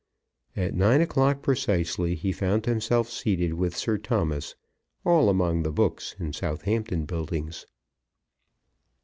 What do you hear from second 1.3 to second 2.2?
precisely